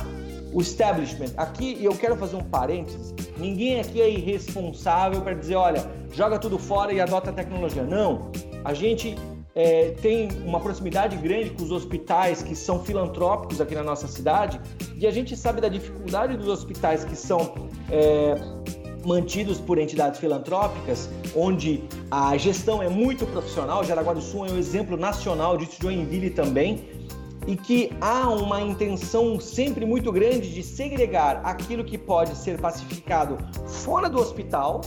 [0.52, 1.34] o establishment.
[1.36, 6.58] Aqui, eu quero fazer um parênteses: ninguém aqui é irresponsável para dizer, olha, joga tudo
[6.58, 7.82] fora e adota a tecnologia.
[7.82, 8.30] Não.
[8.64, 9.16] A gente
[9.54, 14.60] é, tem uma proximidade grande com os hospitais que são filantrópicos aqui na nossa cidade
[14.96, 17.54] e a gente sabe da dificuldade dos hospitais que são
[17.90, 18.34] é,
[19.04, 23.84] mantidos por entidades filantrópicas, onde a gestão é muito profissional.
[23.84, 26.88] Jaraguá do Sul é um exemplo nacional disso, Joinville também,
[27.46, 33.36] e que há uma intenção sempre muito grande de segregar aquilo que pode ser pacificado
[33.66, 34.80] fora do hospital,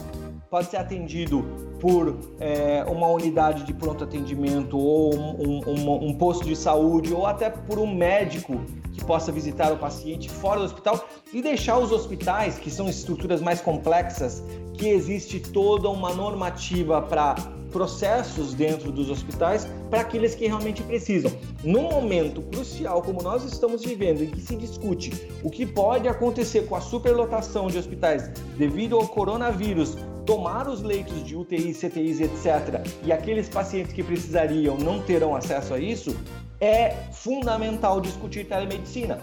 [0.50, 1.44] pode ser atendido
[1.80, 7.26] por é, uma unidade de pronto atendimento ou um, um, um, posto de saúde ou
[7.26, 8.62] até por um médico
[8.94, 13.42] que possa visitar o paciente fora do hospital e deixar os hospitais, que são estruturas
[13.42, 17.36] mais complexas, que existe toda uma normativa para
[17.72, 21.32] processos dentro dos hospitais para aqueles que realmente precisam.
[21.64, 26.66] No momento crucial como nós estamos vivendo, em que se discute o que pode acontecer
[26.68, 32.86] com a superlotação de hospitais devido ao coronavírus, tomar os leitos de UTI, CTIs, etc.,
[33.04, 36.16] e aqueles pacientes que precisariam não terão acesso a isso,
[36.60, 39.20] é fundamental discutir telemedicina.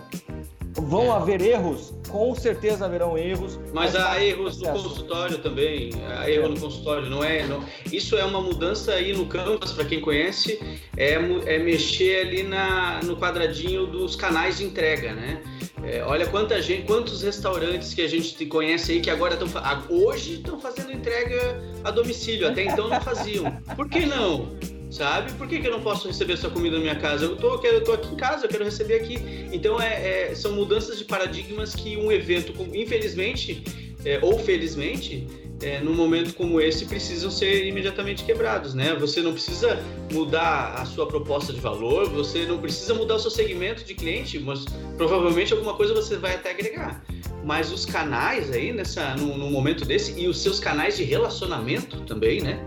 [0.77, 1.11] Vão é.
[1.11, 1.95] haver erros?
[2.09, 3.61] Com certeza haverão erros.
[3.73, 5.91] Mas, há erros no consultório também.
[6.19, 7.47] Há erro no consultório, não é?
[7.47, 7.63] Não...
[7.93, 10.59] Isso é uma mudança aí no Canvas, para quem conhece,
[10.97, 15.43] é, é mexer ali na, no quadradinho dos canais de entrega, né?
[15.87, 19.49] É, olha quanta gente, quantos restaurantes que a gente conhece aí que agora estão
[19.91, 23.51] hoje estão fazendo entrega a domicílio, até então não faziam.
[23.77, 24.49] Por que não?
[24.95, 25.33] sabe?
[25.33, 27.25] Por que, que eu não posso receber sua comida na minha casa?
[27.25, 29.19] Eu tô, eu, tô aqui em casa, eu quero receber aqui.
[29.53, 33.65] Então, é, é são mudanças de paradigmas que um evento, infelizmente
[34.05, 35.27] é, ou felizmente,
[35.65, 38.95] é, num momento como esse, precisam ser imediatamente quebrados, né?
[38.97, 43.31] Você não precisa mudar a sua proposta de valor, você não precisa mudar o seu
[43.31, 44.67] segmento de cliente, mas
[44.99, 47.03] provavelmente alguma coisa você vai até agregar.
[47.43, 52.43] Mas os canais aí, nessa, num, momento desse, e os seus canais de relacionamento também,
[52.43, 52.63] né?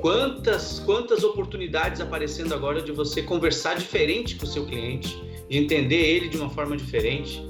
[0.00, 5.96] Quantas, quantas oportunidades aparecendo agora de você conversar diferente com o seu cliente, de entender
[5.96, 7.46] ele de uma forma diferente.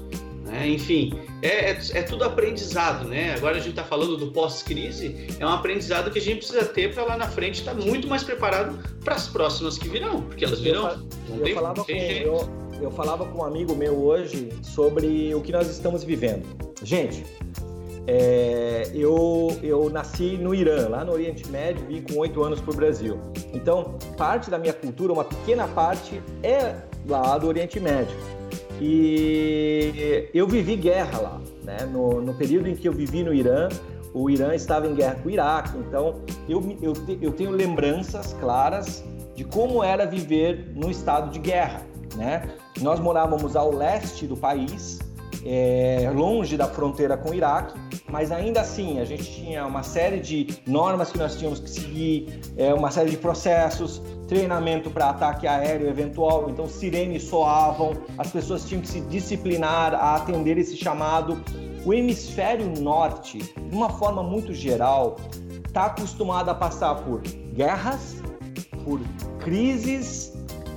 [0.49, 0.69] Né?
[0.69, 3.35] Enfim, é, é, é, tudo aprendizado, né?
[3.35, 6.93] Agora a gente está falando do pós-crise, é um aprendizado que a gente precisa ter
[6.93, 10.43] para lá na frente estar tá muito mais preparado para as próximas que virão, porque
[10.43, 10.89] elas virão.
[10.89, 10.97] Eu,
[11.29, 12.27] não eu tem, falava tem com, jeito.
[12.27, 12.49] Eu,
[12.81, 16.43] eu falava com um amigo meu hoje sobre o que nós estamos vivendo.
[16.83, 17.23] Gente,
[18.07, 22.71] é, eu, eu nasci no Irã, lá no Oriente Médio, vim com oito anos para
[22.71, 23.19] o Brasil.
[23.53, 26.75] Então, parte da minha cultura, uma pequena parte, é
[27.07, 28.17] lá do Oriente Médio.
[28.81, 29.91] E
[30.33, 31.77] eu vivi guerra lá, né?
[31.91, 33.69] No, no período em que eu vivi no Irã,
[34.13, 39.03] o Irã estava em guerra com o Iraque, então eu, eu, eu tenho lembranças claras
[39.35, 41.81] de como era viver no estado de guerra,
[42.15, 42.49] né?
[42.81, 44.99] Nós morávamos ao leste do país,
[45.45, 47.79] é, longe da fronteira com o Iraque,
[48.11, 52.41] mas ainda assim a gente tinha uma série de normas que nós tínhamos que seguir,
[52.57, 58.65] é, uma série de processos, treinamento para ataque aéreo eventual, então sirenes soavam, as pessoas
[58.65, 61.41] tinham que se disciplinar a atender esse chamado.
[61.85, 65.15] O hemisfério norte, de uma forma muito geral,
[65.65, 67.21] está acostumado a passar por
[67.53, 68.17] guerras,
[68.83, 68.99] por
[69.39, 70.33] crises,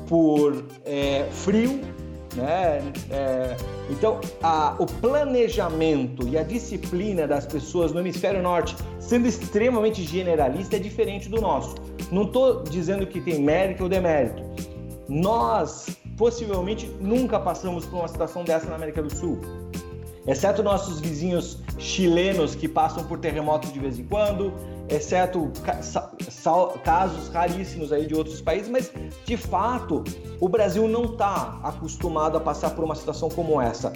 [0.09, 1.81] por é, frio,
[2.35, 2.83] né?
[3.11, 3.57] É,
[3.91, 10.77] então, a, o planejamento e a disciplina das pessoas no hemisfério norte, sendo extremamente generalista,
[10.77, 11.75] é diferente do nosso.
[12.11, 14.43] Não estou dizendo que tem mérito ou demérito.
[15.09, 19.39] Nós, possivelmente, nunca passamos por uma situação dessa na América do Sul.
[20.27, 24.53] Exceto nossos vizinhos chilenos que passam por terremotos de vez em quando,
[24.95, 25.51] exceto
[26.85, 28.93] casos raríssimos aí de outros países, mas
[29.25, 30.05] de fato
[30.41, 33.93] o Brasil não está acostumado a passar por uma situação como essa.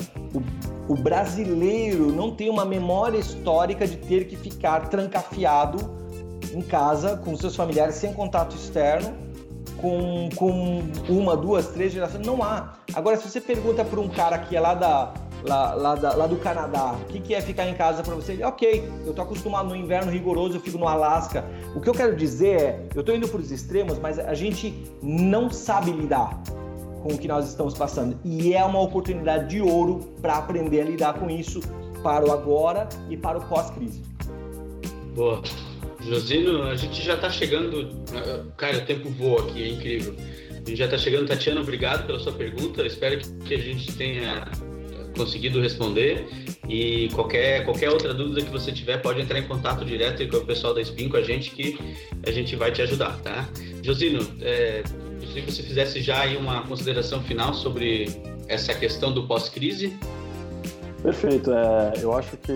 [0.88, 5.78] O, o, brasileiro não tem uma memória histórica de ter que ficar trancafiado
[6.52, 9.14] em casa com seus familiares sem contato externo,
[9.78, 12.26] com, com uma, duas, três gerações.
[12.26, 12.74] Não há.
[12.94, 15.12] Agora, se você pergunta para um cara que é lá da
[15.44, 18.42] lá, lá, lá do Canadá, o que, que é ficar em casa para você?
[18.44, 21.44] Ok, eu tô acostumado no inverno rigoroso, eu fico no Alasca.
[21.74, 24.74] O que eu quero dizer é, eu tô indo para os extremos, mas a gente
[25.02, 26.42] não sabe lidar
[27.02, 28.18] com o que nós estamos passando.
[28.24, 31.60] E é uma oportunidade de ouro para aprender a lidar com isso
[32.02, 34.02] para o agora e para o pós-crise.
[35.14, 35.42] Boa.
[36.00, 37.90] Josino, a gente já está chegando.
[38.56, 40.14] Cara, o tempo voa aqui, é incrível.
[40.50, 41.26] A gente já está chegando.
[41.26, 42.86] Tatiana, obrigado pela sua pergunta.
[42.86, 44.48] espero que a gente tenha
[45.16, 46.28] conseguido responder.
[46.68, 50.44] E qualquer, qualquer outra dúvida que você tiver, pode entrar em contato direto com o
[50.44, 51.78] pessoal da Spin, com a gente, que
[52.26, 53.48] a gente vai te ajudar, tá?
[53.82, 54.82] Josino, é,
[55.32, 58.10] se você fizesse já aí uma consideração final sobre
[58.48, 59.96] essa questão do pós-crise.
[61.02, 61.52] Perfeito.
[61.52, 62.52] É, eu acho que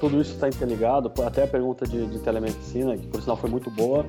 [0.00, 3.70] tudo isso está interligado, até a pergunta de, de telemedicina, que por sinal foi muito
[3.70, 4.06] boa,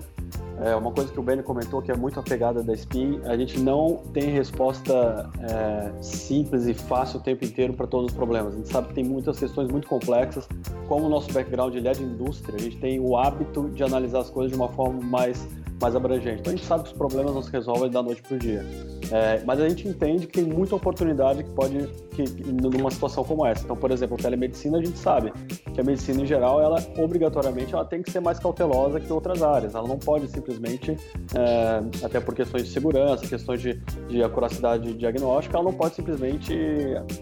[0.61, 3.59] é uma coisa que o Benny comentou que é muito apegada da SPIN, a gente
[3.59, 8.53] não tem resposta é, simples e fácil o tempo inteiro para todos os problemas.
[8.53, 10.47] A gente sabe que tem muitas questões muito complexas,
[10.87, 14.19] como o nosso background ele é de indústria, a gente tem o hábito de analisar
[14.19, 15.47] as coisas de uma forma mais,
[15.81, 16.41] mais abrangente.
[16.41, 18.63] Então a gente sabe que os problemas não se resolvem da noite para o dia.
[19.11, 23.45] É, mas a gente entende que tem muita oportunidade que pode, que, numa situação como
[23.45, 23.63] essa.
[23.63, 25.31] Então, por exemplo, a telemedicina, a gente sabe
[25.73, 29.41] que a medicina em geral, ela obrigatoriamente, ela tem que ser mais cautelosa que outras
[29.41, 29.73] áreas.
[29.73, 30.97] Ela não pode simplesmente,
[31.35, 36.53] é, até por questões de segurança, questões de, de acuracidade diagnóstica, ela não pode simplesmente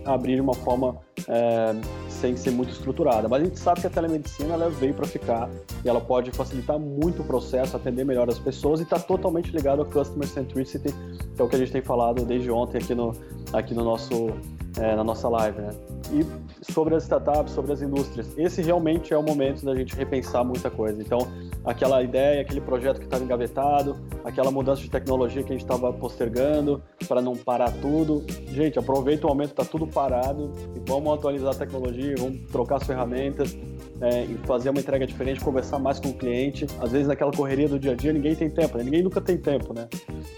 [0.05, 0.97] abrir de uma forma
[1.27, 1.75] é,
[2.09, 3.27] sem ser muito estruturada.
[3.27, 5.49] Mas a gente sabe que a telemedicina ela veio para ficar
[5.83, 9.79] e ela pode facilitar muito o processo, atender melhor as pessoas e está totalmente ligado
[9.79, 10.93] ao customer centricity,
[11.35, 13.13] que é o que a gente tem falado desde ontem aqui no,
[13.53, 14.29] aqui no nosso,
[14.77, 15.59] é, na nossa live.
[15.61, 15.69] Né?
[16.11, 20.43] E sobre as startups, sobre as indústrias, esse realmente é o momento da gente repensar
[20.43, 21.01] muita coisa.
[21.01, 21.19] Então,
[21.63, 25.93] aquela ideia, aquele projeto que estava engavetado, aquela mudança de tecnologia que a gente estava
[25.93, 28.25] postergando para não parar tudo.
[28.47, 32.83] Gente, aproveita o momento, está tudo parado e vamos atualizar a tecnologia, vamos trocar as
[32.83, 33.55] ferramentas,
[34.01, 36.65] é, fazer uma entrega diferente, conversar mais com o cliente.
[36.79, 38.83] Às vezes naquela correria do dia a dia ninguém tem tempo, né?
[38.83, 39.87] ninguém nunca tem tempo, né?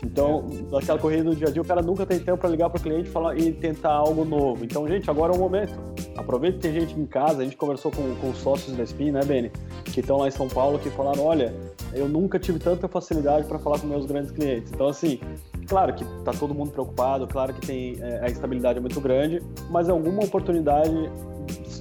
[0.03, 2.79] Então, naquela correria do dia a dia o cara nunca tem tempo para ligar para
[2.79, 4.63] o cliente falar e tentar algo novo.
[4.63, 5.73] Então, gente, agora é o momento.
[6.15, 9.11] Aproveita que tem gente em casa, a gente conversou com, com os sócios da Spin,
[9.11, 9.51] né, Beni?
[9.85, 11.53] Que estão lá em São Paulo, que falaram, olha,
[11.93, 14.71] eu nunca tive tanta facilidade para falar com meus grandes clientes.
[14.71, 15.19] Então, assim,
[15.67, 19.41] claro que está todo mundo preocupado, claro que tem é, a instabilidade é muito grande,
[19.69, 21.09] mas alguma oportunidade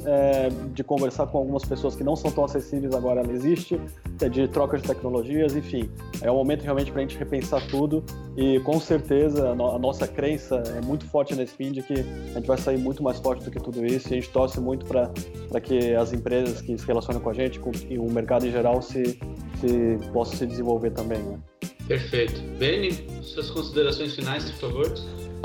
[0.07, 3.81] é, de conversar com algumas pessoas que não são tão acessíveis agora ela existe,
[4.21, 5.91] é de troca de tecnologias, enfim.
[6.21, 8.05] É o momento realmente para a gente repensar tudo
[8.37, 11.95] e com certeza a, no, a, nossa crença é muito forte na Spin de que
[11.95, 14.61] a gente vai sair muito mais forte do que tudo isso e a gente torce
[14.61, 18.47] muito para que as empresas que se relacionam com a gente com, e o mercado
[18.47, 19.19] em geral se,
[19.61, 21.39] se possa se desenvolver também, né?
[21.87, 22.41] Perfeito.
[22.57, 24.95] Beni, suas considerações finais, por favor.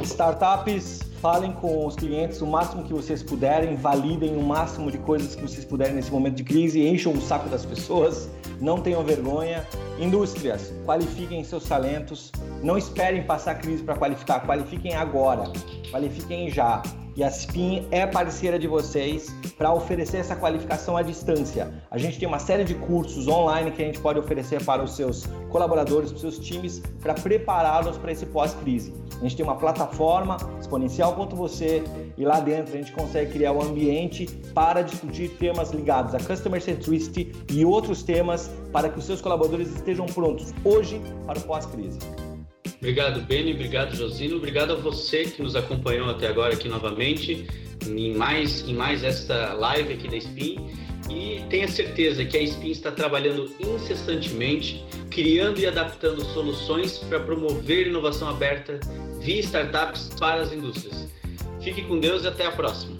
[0.03, 5.33] Startups, falem com os clientes o máximo que vocês puderem, validem o máximo de coisas
[5.33, 8.29] que vocês puderem nesse momento de crise, encham o saco das pessoas,
[8.61, 9.65] não tenham vergonha.
[9.99, 15.51] Indústrias, qualifiquem seus talentos, não esperem passar a crise para qualificar, qualifiquem agora,
[15.89, 16.83] qualifiquem já
[17.15, 21.73] e a SPIN é parceira de vocês para oferecer essa qualificação à distância.
[21.89, 24.95] A gente tem uma série de cursos online que a gente pode oferecer para os
[24.95, 28.93] seus colaboradores, para os seus times, para prepará-los para esse pós-crise.
[29.17, 31.83] A gente tem uma plataforma exponencial.você
[32.17, 36.61] e lá dentro a gente consegue criar um ambiente para discutir temas ligados a Customer
[36.61, 41.99] Centricity e outros temas para que os seus colaboradores estejam prontos hoje para o pós-crise.
[42.77, 43.53] Obrigado, Beni.
[43.53, 44.37] Obrigado, Josino.
[44.37, 47.47] Obrigado a você que nos acompanhou até agora aqui novamente
[47.87, 50.57] em mais, em mais esta live aqui da Spin.
[51.09, 57.87] E tenha certeza que a Spin está trabalhando incessantemente, criando e adaptando soluções para promover
[57.87, 58.79] inovação aberta
[59.21, 61.07] via startups para as indústrias.
[61.61, 62.94] Fique com Deus e até a próxima.